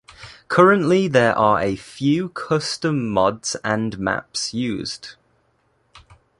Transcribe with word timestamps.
Currently 0.47 1.07
there 1.09 1.37
are 1.37 1.59
a 1.59 1.75
few 1.75 2.29
custom 2.29 3.07
mods 3.07 3.55
and 3.63 3.99
maps 3.99 4.51
used. 4.51 5.13